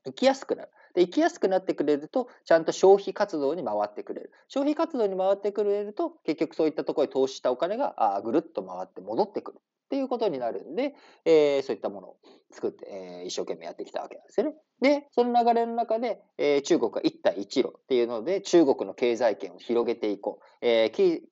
[0.05, 0.70] 生きやすくなる。
[0.94, 4.33] で、生きやすくなってくれると、ちゃんと消費活動に回ってくれる。
[4.48, 9.59] 消費活動に回ってくれると、結局そういったところに投資したお金があぐるっと回って戻ってくる。
[9.59, 10.94] っていうことになるんで、
[11.26, 12.16] えー、そういったものを
[12.50, 14.55] 作って、えー、一生懸命やってきたわけなんですよね。
[14.81, 20.66] で、その流れの中で、えー、中国が一帯一路っていうので、中国の経済圏を広げていこう。
[20.66, 21.22] えー、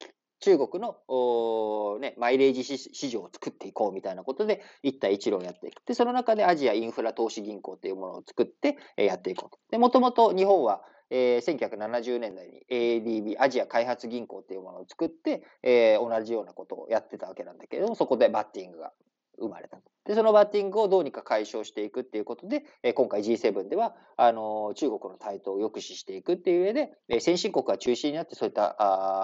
[0.40, 5.82] 中国の、ね、マイレージ市場を作っていこうみたいなことで、一帯一路をやっていく。
[5.86, 9.58] で、その中でアジアインフラ投資銀行というものを作って、やっていこうと。
[9.70, 18.92] で、もともと日本は、えー、1970年代に ADB、アジア開発銀行というものを作って、えー、同じようなことをやってたわけなんだけれども、そこでバッティングが
[19.38, 19.78] 生まれた。
[20.04, 28.76] で、そのバッティングをどうにか解消していくっていうことで、え今回 G7 では、あの、中国の台頭を抑止していくっていう上で、え先進国が中心になってそういった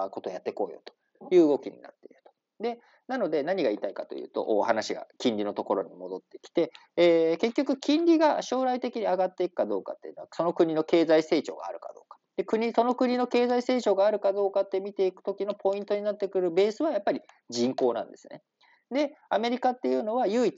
[0.05, 0.93] あことをやっていこうよと。
[1.31, 2.31] いう動きになっていると。
[2.63, 12.17] で、なので何が言いたいかというと、お話が金利のところに戻ってきて、えー、結局金利が将来的に上がっていくかどうかっていうのは、その国の経済成長があるかどうか。
[12.35, 18.43] で国その国の経済成長があるかどうかって見ていくときのポイントになってくるベースはやっぱり人口なんですね。
[18.91, 20.55] で、アメリカっていうのは唯一、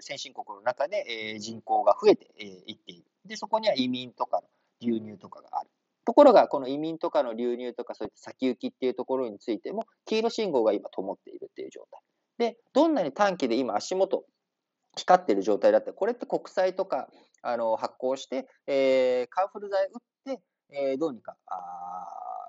[0.00, 2.26] 先進国の中で、えー、人口が増えて
[2.66, 3.04] いっている。
[3.26, 4.42] で、そこには移民とか
[4.80, 5.70] 流入とかがある。
[6.04, 12.00] ところが、この移民とかの流入とか、そういった先行きっていうところについても、黄色信号が今灯っているっていう状態。
[12.38, 14.24] で、どんなに短期で今足元、
[14.96, 17.08] 光ってる状態だったら、これって国債とか
[17.42, 21.54] あの発行して、えー、カンフル剤打って、えー、どうにかあ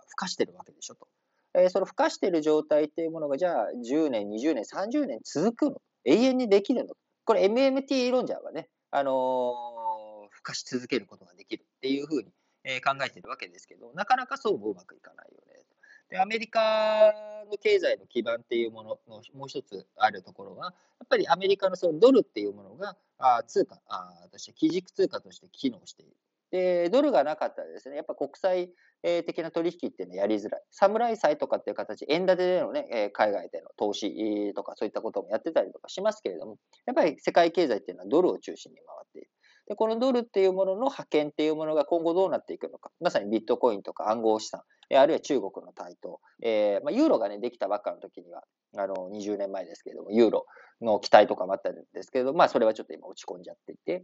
[0.10, 1.08] 孵化してるわけでしょと。
[1.56, 5.78] えー、その孵化してる状態っていうものが、じゃあ10年、20年、30年続くの？
[6.06, 6.94] 永遠にできるの？
[7.26, 12.30] これ MMT 論者はね、あのー、孵化し続けることができるっていうふうに
[12.64, 15.64] え考えてるわけですけど、なかなかそうもうまくいかないよね。
[16.10, 17.12] でアメリカ
[17.50, 20.68] の経済の基盤っていうもののもう一つあるところは、
[21.00, 26.16] やっぱりアメリカのそのドルっていうものがあ通貨あとして、基軸通貨として機能している。
[26.52, 28.70] で、ドルがなかったらですね、やっぱ国際
[29.02, 30.62] 的な取引っていうのはやりづらい。
[30.70, 39.30] 侍債とかっていう形、円建てでのね、海外での投資とかそういったこともやってたりとかしますけれども、やっぱり世界経済っていうのはドルを中心に回っている。
[39.68, 42.92] で、このドルっていうものの派遣っていうものが今後どうなっていくのか。
[43.00, 44.62] まさにビットコインとか暗号資産、
[44.94, 46.20] あるいは中国の台頭。
[46.42, 48.44] えー、まあ、ユーロがね、できたばっかの時には、
[48.78, 50.46] あの、20年前ですけれども、ユーロ
[50.82, 54.04] の期待とかもあったんですけれども、まあ、それはちょっと今落ち込んじゃっていて、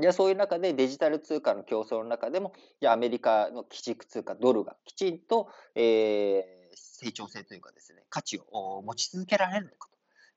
[0.00, 9.88] じゃあそういう中でデジタル通貨の競争の中でも、じゃあアメリカの基軸通貨ドルがきちんと、えー、成長性というかですね、価値を持ち続けられるのか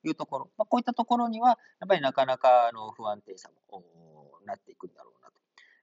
[0.01, 3.83] というところ、まあ、こういったところには、やっぱりなかなかあの不安定さも
[4.45, 5.33] なっていくんだろうなと。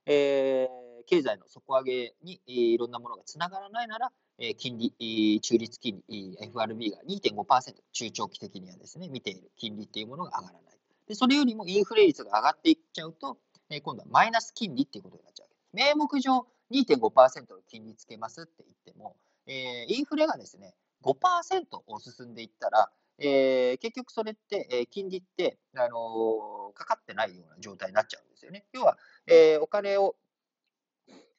[0.07, 10.79] えー、経済の底上げにいろんなものがつながらないなら、え金利、中立金利、FRB が2.5%、中長期的にはですね、見ている金利っていうものが上がらない。
[11.09, 13.39] でそれよりもインフレ率が上がっていっちゃうと、
[13.71, 15.89] え今度はマイナス金利っていうことになっちゃうわけです。
[15.89, 19.17] 名目上2.5%の金利つけますって言っても、
[19.47, 28.65] えー、インフレがですね、5%を進んでいったら、えー、結局それって、えー、金利って、あのー、かかってないような状態になっちゃうんですよね。
[28.73, 30.15] 要は、えー、お金を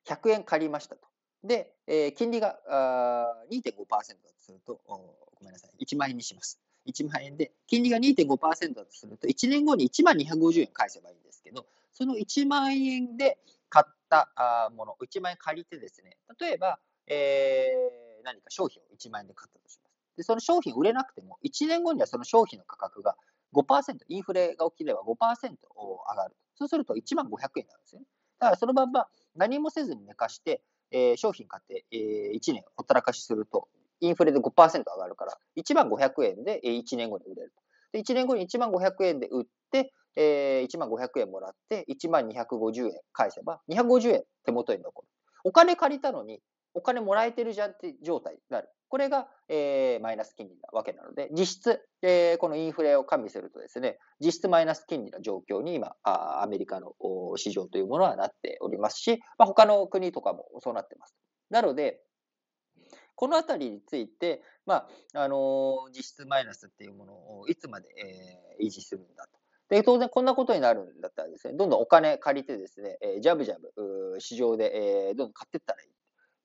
[0.05, 1.07] 100円借りましたと。
[1.43, 6.59] で、えー、金利があー2.5%だとすると、ごめんなさい、1万円にします。
[6.85, 13.37] 1万円で、金利が2.5%だとすると、1年後に1万250円返せばいいんですけど、その1万円で
[13.69, 19.88] 買ったあもの、1万円借りてですね、例えば、えー、何か商品を1万円で買ったとします。
[20.19, 23.15] で、その商品売れなくても、1年後にはその商品の価格が
[23.55, 26.35] 5%、インフレが起きれば5%上がる。
[26.55, 27.29] そうすると1万500
[27.61, 28.05] 円なんですよね。
[28.37, 33.69] だからそのまんま何もせずに寝かして、えー、商品買って、えー、1年ほったらかしすると、
[34.01, 37.61] インフレで5%上がるから、1万500円で1年後に売れると。
[37.93, 45.07] で、1年後に1万500円で売って、えー、1万500円もらって、1万250円返せば、250円手元に残る。
[45.45, 46.41] お金借りたのに、
[46.73, 48.69] お金もらえてるじゃんって状態になる。
[48.89, 56.93] これが、えー、マイナス金利なわけなので、実質、えー、このインフレを加味するとですね、実質マイナス金利の状況に今、あアメリカの
[57.37, 61.15] 市場というものはなっておりますし、まあ、他の国とかもそうなってます。
[61.51, 62.01] なので、
[63.15, 67.89] このあたりについて、まあ、あの実質マイナスっていうものをいつまで、
[68.59, 69.39] えー、維持するんだと。
[69.69, 75.89] で、当然こんなことになるんだったらですね、どんどんお金借りてですね、えー、ジャブジャブ、市場で、えー、どんどん買っていったらいい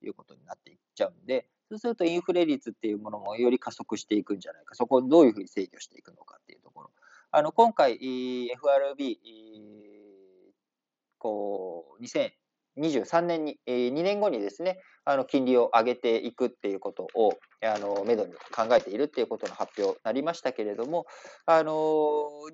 [0.07, 6.91] いうことになっていっちゃうんで、そうするとインフレ率っていうものもより加速していくんじゃないか、そこをどういうふうに制御していくのかっていうところ。
[7.31, 7.97] あの、今回、
[8.51, 9.19] FRB、
[11.17, 21.05] こう、2023年に、2年後にですね、あの金利を上げていくっていうことを、あの、めどに考えているっていうことの発表になりましたけれども、
[21.45, 21.71] あの、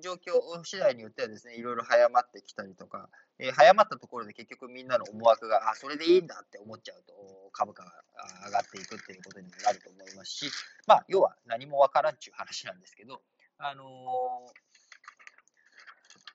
[0.02, 7.14] 状況次第によってはですね、いろいろ早まってきたりとか、えー、早まったところで結局みんなの思惑が、あ、それでいいんだって思っちゃうと、
[7.52, 7.90] 株価が
[8.46, 10.50] 上がっていくっていうことになると思いますし、
[10.86, 13.22] まあ、要は何もわからんっていう話なんですけど、
[13.58, 14.71] あのー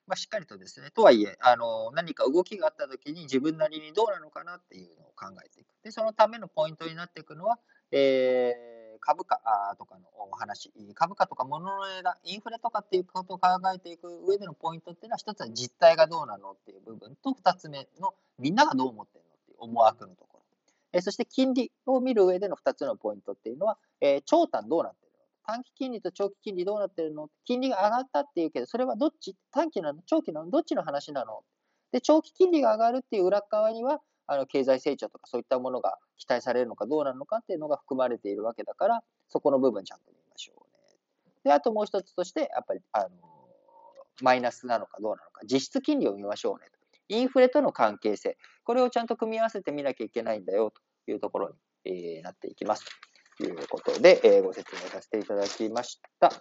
[0.08, 5.68] まあ、しっかりとですね、とはいえ、あの、何か動きがあったときに自分なりにどうなのかなっていうのを考えていく。
[5.84, 7.58] で、そのためのポイントになっていくのは、
[7.92, 9.38] えー、株価
[9.78, 20.38] とかのお話、株価とか物の値段、インフレとかっていうことを考えていく上でのポイントっていうのは、一つは実態がどうなのっていう部分と、二つ目のみんながどう思ってるのっていう思惑のところ。
[20.92, 25.07] えそして金利を見る上での二つのポイントっていうのは、えー、長短どうなってる
[25.48, 27.30] 短期金利と長期金利どうなってるの？
[27.46, 29.34] 金利が上がったっていうけど、それはどっち？
[29.50, 30.02] 短期なの？
[30.04, 30.50] 長期なの？
[30.50, 31.40] どっちの話なの？
[31.90, 40.98] で、長期金利が上がるっていう裏側には、あの経済成長とかそういったものが期待されるのかどうなのかっていうのが含まれているわけだから、そこの部分ちゃんと見ましょうね。
[41.44, 43.08] で、あともう一つとして、やっぱり、あの
[44.20, 46.66] マイナスなのかどうなのか、実質金利を見ましょうね。
[47.08, 50.70] インフレとの関係性、これをちゃんと組み合わせてみなきゃいけないんだよ
[51.06, 51.54] というところに、
[51.86, 52.84] え、なっていきます。
[53.38, 56.32] ということで、えー、ご説明させていただきました。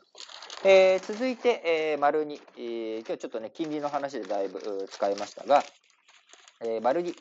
[0.66, 4.60] えー、続いて、えー、丸2、えー、今日ちょっとね、金利の話でだいぶ
[4.92, 5.64] 使いましたが、
[6.62, 7.14] えー、丸2、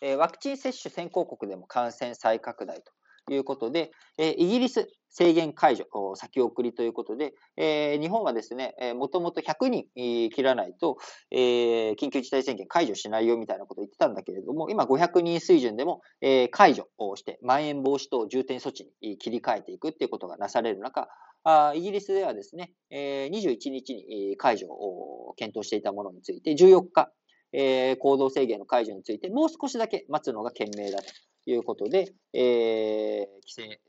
[0.00, 2.97] えー、ワクチン接種先行国でも感染再拡大と。
[3.34, 5.86] いうことで、えイギリス制限解除、
[6.16, 10.98] 先送りということで、え日本はですね、もともと100人切らないと、
[11.30, 21.08] え緊急事態宣言解除しないよみたいなことを言ってたんだけれども、今500人水準でも、え解除をして、まん延防止等重点措置に切り替えていくっていうことがなされる中、
[21.44, 27.10] あイギリスではですね、え21日に解除を検討していたものについて、14日、
[27.52, 31.04] え行動制限の解除について、もう少しだけ待つのが賢明だと。
[31.50, 33.80] いうことで、えー、規制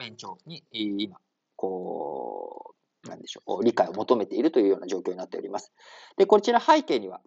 [0.00, 1.18] 延長に今、
[1.56, 2.74] こ
[3.04, 5.72] う、なんでしょう、理解を求めているというような状況になっております。
[6.16, 7.20] で、こちら背景には、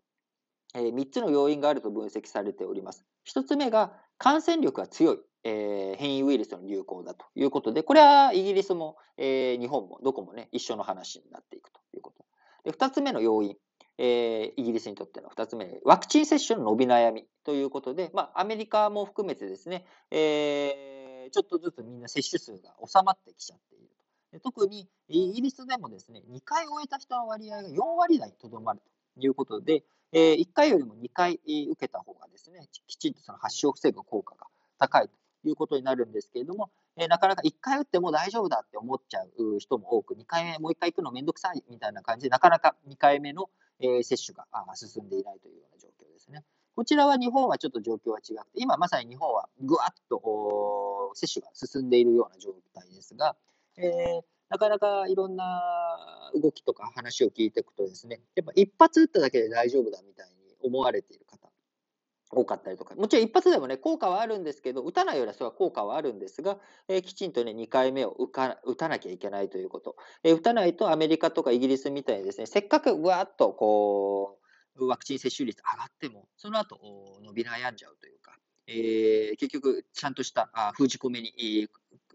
[0.76, 3.06] えー、3つの要因があると分析されております。
[3.28, 12.24] 1つ目が感染力が強い、えー、変異ウイルスの流行だということで、これはイギリスも、えー、日本もどこもね、一緒の話になっていくということ。
[12.64, 13.56] で2つ目の要因、
[13.98, 24.42] えー、イギリスにとっての2つ目、ワクチン接種の伸び悩みということで、まあ、アメリカも含めてですね、えー、ちょっとずつみんな接種数が収まってきちゃっている。
[24.42, 28.82] 特にイギリスでもですね、2回終えた人の割合が4割台とどまる
[29.16, 34.48] ということで、えー、1回よりも2回受けた方がですね、きちんとその発症を防ぐ効果が
[34.80, 46.44] 高いということになるんですけれども、えー、なかなか1回打っても大丈夫だって思っちゃう人も多く、2回目、もう1回行くのめんどくさいみたいな感じで、なかなか2回目の、えー、接種が進んでいないというような状況ですね。
[46.76, 53.36] こちらは日本はちょっと状況は違くて、今まさに日本はぐわっと接種が進んでいるような状態ですが、
[53.78, 55.62] えー、なかなかいろんな
[56.36, 61.23] 動きとか話を聞いていくとですね、やっぱ一発打っただけで大丈夫だみたいに思われている、
[62.34, 69.96] 多かったりとか、もちろん一発でもね、効果はあるんですけど、打たないよりはそれは効果はあるんですが、えー、きちんとね、2回目を打か打たなきゃいけないということ。
[70.24, 74.40] えー、打たないとアメリカとかイギリスみたいにですね、せっかくわーっとこ
[74.76, 76.80] う、ワクチン接種率上がっても、その後
[77.24, 81.68] 伸び悩んじゃうというか、えー、結局、ちゃんとしたあ封じ込めに、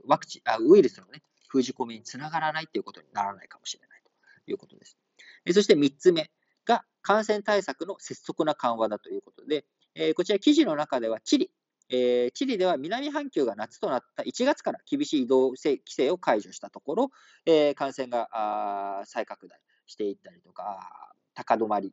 [0.07, 4.03] ワクチンあ、ウイルスのね、封じ込めにつながらないということにならないかもしれない
[4.45, 4.97] ということです。
[5.45, 6.31] えそして3つ目
[6.65, 9.65] が感染対策の拙速な緩和だということで、
[9.99, 11.51] えこちら記事の中ではチリ、
[11.91, 17.11] えー、チリでは南半球が夏となった1月から厳しい移動規制を解除したところ、
[17.47, 20.79] えー、感染が再拡大していったりとか、
[21.35, 21.91] 高止まり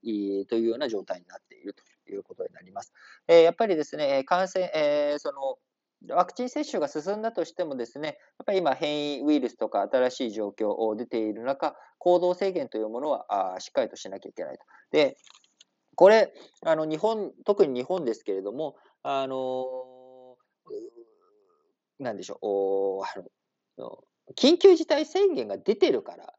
[0.49, 2.93] というような状態になっているということになります。
[3.27, 5.57] えー、やっぱりですね、感染、えー、その
[6.15, 14.65] ワクチン接種が進んだとしてもですね、やっぱり今変異ウイルスとか新しい状況を出ている中、行動制限というものはあしっかりとしなきゃいけないと。
[14.91, 15.17] で、
[15.95, 16.33] これ、
[16.65, 19.65] あの日本、特に日本ですけれども、あの
[21.99, 24.03] なんでしょう、あの
[24.37, 26.33] 緊急事態宣言が出てるから、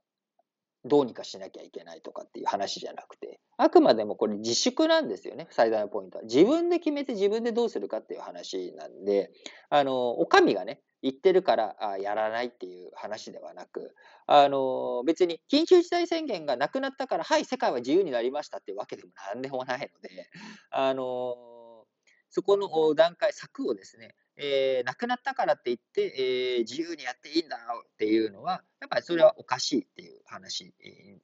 [0.85, 6.25] どうにかしなきゃいけないとかっていう話じゃなくて、あくまでもこれ自粛なんですよね、最大のポイントは。
[6.25, 9.31] 自分で決めて自分でどうするかっていう話なんで、
[9.69, 13.95] あの、お上がね、言ってるからあやらないっていう話ではなく、
[14.27, 20.29] あの、別に緊急事態宣言がなくなったから、はい、世界は自由になりましたっていうわけでもなんでもないので、
[20.71, 21.37] あの、
[22.29, 30.75] そこの段階、策をですね、えー、なくなったからって言って、えー、自由にやっていいんだっていうのは、やっぱりそれはおかしいっていう話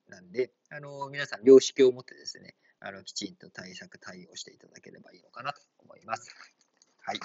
[0.09, 6.33] なんで、あの皆さん、良識を持ってですね、あのきちんと対策、対応していただければいいのかなと思います。
[7.05, 7.21] はい。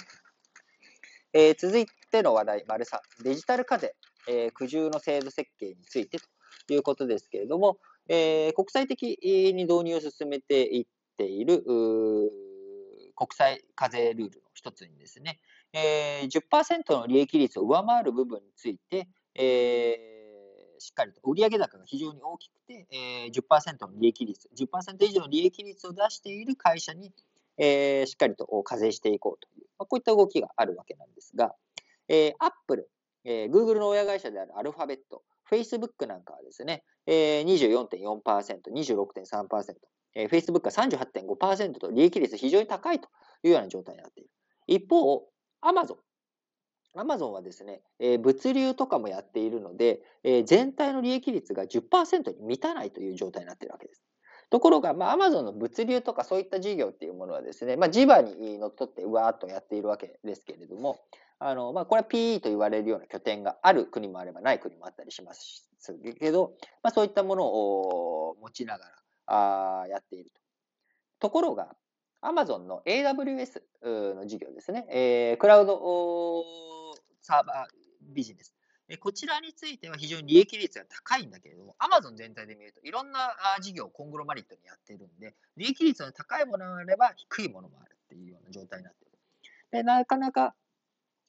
[1.39, 3.93] えー、続いての話題、丸3、デジタル課税、
[4.27, 6.17] えー、苦渋の制度設計について
[6.65, 7.77] ということですけれども、
[8.09, 11.63] えー、国際的に導入を進めていっている
[13.15, 15.39] 国際課税ルールの一つにですね、
[15.73, 27.13] えー、10%の利益率を上回る部分について、えー、しっかりと売上高が非常に大きくて、えー、10%の利益率、10%以上の利益率を出している会社に、
[27.57, 31.53] えー、しっかりと課税していこうという、まあ、こういった動きがあるわけなんですが、
[32.07, 32.89] えー、Apple、
[33.25, 39.75] えー、Google の親会社であるアルファベット、Facebook なんかはですね、えー、24.4%、26.3%、
[40.15, 43.09] えー、Facebook は38.5%と利益率非常に高いと
[43.43, 44.29] いうような状態になっている。
[44.67, 45.23] 一方、
[45.61, 45.97] アマゾン。
[46.99, 54.03] アマゾンはですね、えー、物流とかもやっているので、えー、全体の利益率が10%に満たないという状態になっているわけです。
[54.49, 60.99] ところが、まあ、アマゾンの物流とかそういった事業っていうものはですね、まあ、地場にのっとってうわーっとやっているわけですけれども、
[61.39, 65.67] あの、まあ、これは PE と言われるような拠点がある国もあればない国もあったりします
[66.19, 68.91] けど、まあ、そういったものを持ちながら
[69.81, 70.41] あやっていると。
[71.19, 71.75] ところが、
[72.21, 73.61] アマゾンの AWS
[74.15, 78.56] の事業ですね、えー、クラウドサーバービジネス。
[78.95, 89.17] こちらについては非常に利益率が高いんだけれども、アマゾン全体で見るといろんな事業をコングロマリットにやっているんで、利益率の高いものもあれば低いものもあるっていうような状態になっている。
[89.71, 90.55] でなかなか、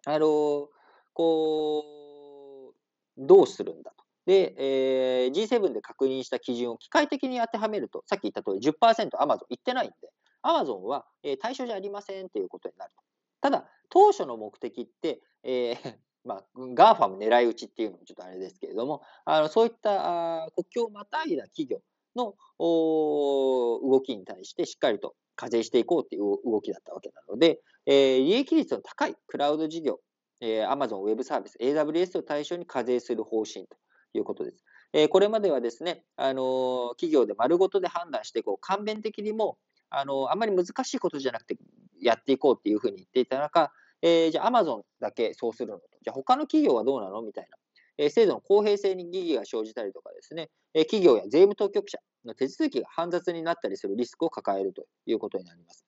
[0.06, 0.68] あの、
[1.12, 2.74] こう、
[3.16, 4.04] どうするんだと。
[4.24, 9.94] で、えー、G7 で確認した基準を機械的に当てはめると、さっき言った通り10%アマゾンいってないんで、
[10.42, 13.02] アマゾンは、え対象じゃありませんということになると。
[13.40, 15.96] ただ、当初の目的って、えー、
[16.28, 16.44] まあ、
[16.74, 21.80] GAFAM 狙い撃ちっていうのもちょっとあれですけれども、あのそういったあ国境をまたいだ企業
[22.14, 30.00] の動きに対してしっかりと課税していこうっていう動きだったわけなので、えー、利益率の高いクラウド事業
[30.40, 33.76] えー、Amazon Web サービス AWS を対象に課税する方針と
[34.14, 34.64] いうことです。
[34.92, 39.58] えー、これまではですね、あの企業で丸ごとで判断してこう、簡便的にも、
[39.90, 41.56] あのあんまり難しいことじゃなくて
[42.00, 43.72] やっていこうっていうふうに言っていた中、
[44.02, 47.22] えー、じゃあ Amazon だけそうするのと、じゃあ他の企業はどうなの？
[47.22, 47.56] みたいな、
[47.98, 55.84] えー、制度の公平性に疑義が生じたりとかですね、えー、企業や税務当局者の手続きが煩雑になったりするリスクを抱えるということになります。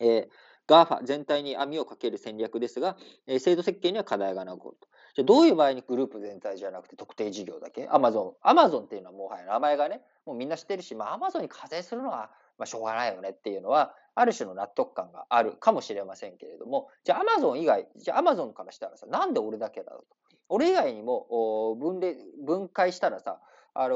[0.00, 0.28] えー、
[0.68, 4.88] GAFA 全体に網をかける戦略ですが、えー、制度設計には課題が残ると。
[5.14, 8.34] じゃどういう場合にグループ全体じゃなくて特定事業だけ ?Amazon。
[8.44, 20.16] Amazon っていうのはもはや名前がね、もうみんな知ってるし、まあ Amazon に課税するのはまあ、しょうがないよねっていうのは、ある種の納得感があるかもしれませんけれども、じゃあ Amazon 以外、じゃあ Amazon からしたらさ、なんで俺だけだろうと。
[20.48, 23.40] 俺以外にも分類分解したらさ、
[23.74, 23.94] あの、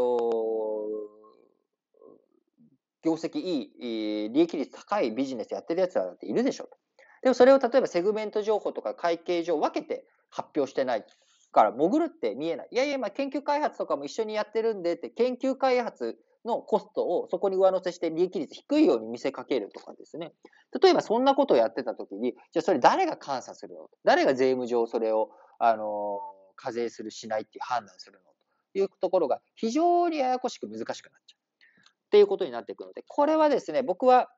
[3.02, 3.62] 業績い
[4.26, 6.68] い、利益率高いビジネスやってるやつらだっているでしょ。
[7.22, 11.04] でもそれを例えばセグメント情報とか会計上分けて発表してない
[11.50, 12.68] から潜るって見えない。
[12.70, 20.32] いやいや、まあ研究開発とかも一緒にやってるんでって、研究開発のコストをそこに上乗せして利益率低いように見せかけるとかですね。
[20.82, 23.88] 例えばそんなことをやってた時に、じゃあそれ誰が監査するの？
[24.05, 26.20] 誰が税務上それを、あの、
[26.57, 28.18] 課税するしないっていう判断するの？
[28.72, 31.38] というところが非常にややこしく難しくなっちゃう。
[32.07, 34.28] っていうことになっていくので、これはですね、僕は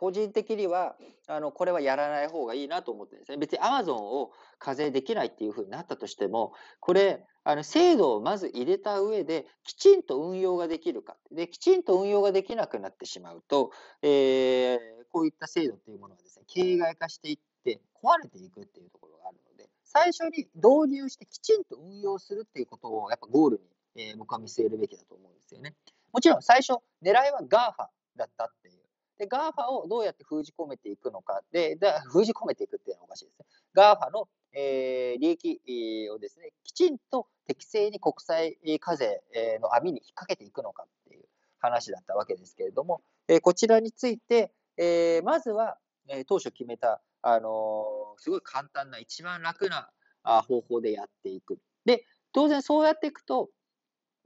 [0.00, 0.96] 個人的には、
[1.26, 3.36] あの、これはやらない方がいいなと思ってるんですね。
[3.36, 11.18] 別に Amazon を課税できないっていうふうになったとしても、これ、あの、制度をまず入れた上で、きちんと運用ができるか。
[11.30, 14.78] で、きちんと運用ができなくなってしまうと、えー、
[15.10, 23.60] こういった制度っていうものはですね、形骸化していって壊れていくっていうところがあるので、最初に導入してきちんと運用するっていうことをやっぱゴール
[23.94, 25.74] に、えー、僕は見据えるべきだと思うんですよね。
[26.10, 28.79] もちろん最初、狙いは GAFA だったっていう
[29.20, 31.42] で、GAFA をどうやって封じ込めていくのか。
[31.52, 33.44] で、だ封じ込めていくっていうのはおかしいですね。
[33.76, 39.20] GAFA の、えー、利益をですね、きちんと適正に国際課税
[39.60, 41.24] の網に引っ掛けていくのかっていう
[41.58, 45.76] 話だったわけですけれども、えこちらについて、えまずは、
[46.08, 49.90] え当初決めた、あのすごい簡単な、一番楽な
[50.24, 51.58] 方法でやっていく。
[51.84, 53.50] で、当然そうやっていくと、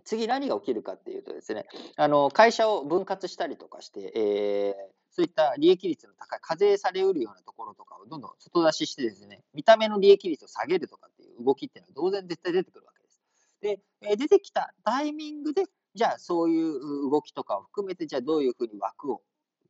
[0.04, 4.74] 次何が起きるかっていうとですね、あの、会社を分割したりとかして、えー、
[5.10, 13.20] そういった利益率の高い、課税されうるようなところとかをどんどん外出ししてですね、見た目の利益率を下げるとかっていう動きっていうのは当然絶対出てくるわけです。
[13.60, 19.22] で、え出てきたタイミングで、じゃあそういう動きとかを含めて、じゃあどういうふうに枠を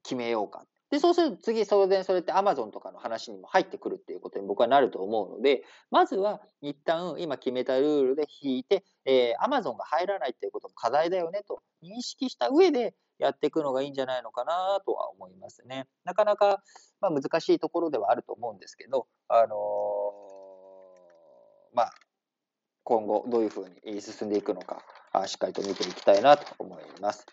[0.03, 0.65] 決めようか
[0.95, 15.89] で、そうすると次、当然それって Amazon とかの話にも入ってくるっていうことに僕はなると思うので、まずは一旦今決めたルールで引いて、えー、Amazon が入らないっていうことも課題だよねと認識した上でやっていくのがいいんじゃないのかなとは思いますね。
[16.05, 16.63] なかなか、
[17.01, 21.93] まあ、難しいところではあると思うんですけど、あのー、まあ、
[22.85, 24.81] 今後どういうふうに進んでいくのか、
[25.27, 27.27] しっかりと見ていきたいなと思います。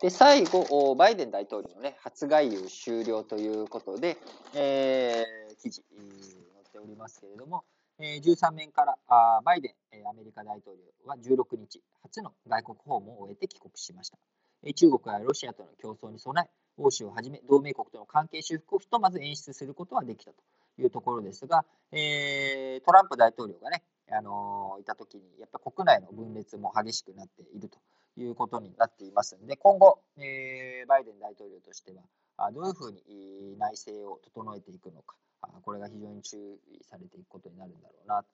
[0.00, 4.16] で、最後、バイデン大統領のね、初外遊終了ということで、
[4.54, 7.64] えー、記事、載っておりますけれども、
[7.98, 14.16] えー、13面からあバイデンえ、アメリカ大統領は16日、初の外国訪問を終えて帰国しました。
[14.62, 20.36] え中国やロシアとの競争に備え、欧州をはじめ同盟国との関係修復をひとまず演出することはできたと
[20.78, 27.78] いうところですが、えー、トランプ大統領がね、あのー、いたときに、やっぱ国内の分裂も激しくなっていると
[28.16, 35.16] いうことになっていますので、今後、えー、バイデン大統領としては、どういうふうに内政を整えていくのか、
[35.62, 38.24] これが非常に注意されていくことになるんだろうな。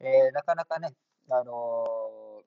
[0.00, 0.94] えー、なかなかね、
[1.30, 2.42] あの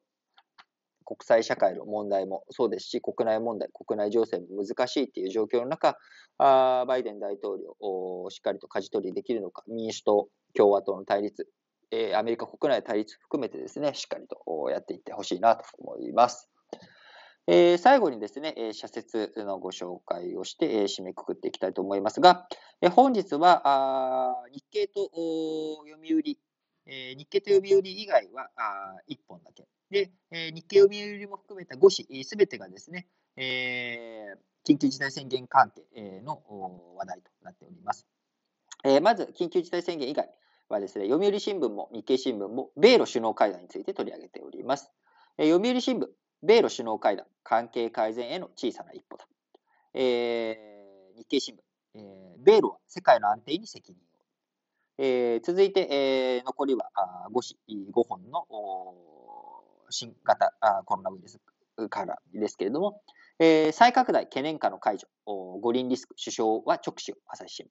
[1.05, 5.97] 国際社会の問題もそうですし、国内問題、国内情勢も難しいっていう状況の中、
[6.37, 11.47] あバイデン大統領をしっかりと舵取りできるのか、民主党、共和党の対立、
[11.91, 16.49] えー、アメリカ国内対立含めてですね、しっかりとやっていってほしいなと思います。
[17.47, 22.47] えー、最後にですね、社説のご紹介をして、締めくくっていきたいと思いますが、
[22.81, 25.11] え本日はあ日経と
[25.85, 26.37] 読売、
[26.87, 29.67] え日経と読売以外はあ1本だけ。
[29.91, 34.33] で、え日経読売も含めた5紙すべてがですね、え
[34.67, 36.41] 緊急事態宣言関係の
[36.97, 38.07] 話題となっております。
[38.83, 40.29] えまず、緊急事態宣言以外
[40.67, 44.91] はですね、読売新聞も日経新聞も米ロ首脳会談について取り上げております。
[45.37, 46.07] え読売新聞、
[46.45, 49.25] 米ロ首脳会談、関係改善への小さな一歩だ。
[49.93, 51.57] えー、日経新聞、
[51.95, 54.05] えー、米ロは世界の安定に責任を。
[54.97, 57.55] えー、続いて、えー、残りはあ 5,
[57.91, 58.45] 5本の
[59.89, 61.39] 新型あコロナウイルス
[61.89, 63.01] からですけれども、
[63.39, 67.69] えー、再拡大懸念下の解除、五輪リスク、首相は直視を朝日新聞。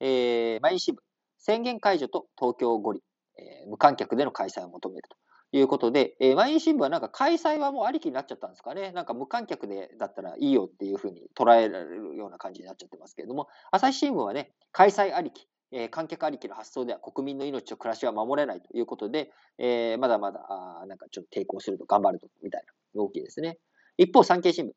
[0.00, 0.98] えー、毎日新聞、
[1.38, 3.02] 宣言解除と東京五輪、
[3.38, 5.16] えー、無観客での開催を求めると
[5.52, 8.92] いうことで、えー、毎日新聞はなんか開催はもうありきになっちゃったんですかね。
[8.92, 22.62] なんか無観客でだったらいいよっていうふうに捉えられるような感じになっちゃってますけれども、朝日新聞はね、開催ありき、えー、観客ありきの発想では国民の命と暮らしは守れないということで、えー、まだまだあなんかちょっと抵抗すると頑張るとみたい
[22.94, 23.58] な動きですね。
[23.98, 24.70] 一方、産経新聞、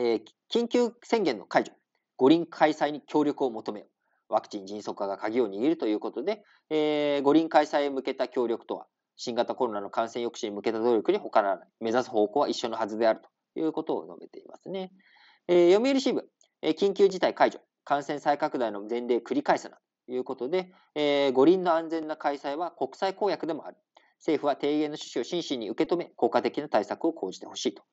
[0.14, 0.22] ー、
[0.52, 1.72] 緊急宣言の解除、
[2.16, 3.88] 五輪開催に協力を求めよう。
[4.32, 8.86] ワクチン迅速化が鍵を握るということで、えー、五輪開催へ向けた協力とは、
[9.22, 11.68] 新型コロナの感染抑止に向けた努力に他ならない。
[11.80, 13.20] 目指す方向は一緒のはずである
[13.54, 14.90] ということを述べていますね。
[15.46, 16.22] えー、読売新聞、
[16.62, 23.76] えー、緊急事態解除、感染再拡大の前例繰り返すなということで、えー、五輪の安全な開催は国際公約でもある。
[24.18, 27.84] 政府は提言の趣旨を真摯に受け止め、効果的な対策を講じてほしいと。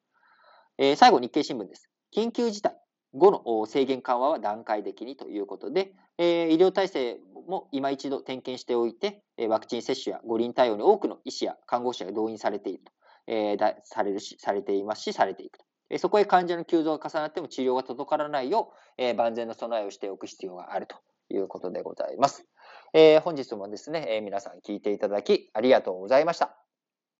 [0.80, 1.92] えー、最後、日経新聞です。
[2.12, 2.76] 緊急事態
[3.14, 12.92] 後の制限緩和は段階的にということで、え、医療体制も今一度点検しておいて、ワクチン接種や五輪対応に多くの医師や看護師が動員されていると、
[13.28, 15.66] え、されるし、されていますし、されていくと。
[15.98, 20.96] そこへ患者の急増が重なっても治療が届からないよう、え、万全の備えをしておく必要があると
[21.30, 22.46] いうことでございます。
[22.94, 26.69] え、本日もですね、え、皆さん聞いていただきありがとうございました。